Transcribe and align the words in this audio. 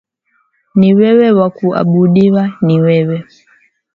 Ni 0.75 0.89
wewe 0.95 1.31
wa 1.31 1.49
kuabudiwa 1.49 2.57
ni 2.61 2.81
wewe. 2.81 3.25